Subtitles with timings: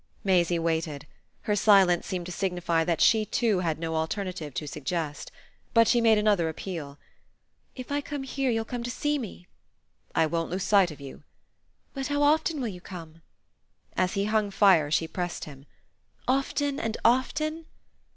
[0.23, 1.05] Maisie waited;
[1.41, 5.31] her silence seemed to signify that she too had no alternative to suggest.
[5.75, 6.97] But she made another appeal.
[7.75, 9.45] "If I come here you'll come to see me?"
[10.15, 11.21] "I won't lose sight of you."
[11.93, 13.21] "But how often will you come?"
[13.95, 15.67] As he hung fire she pressed him.
[16.27, 17.67] "Often and often?"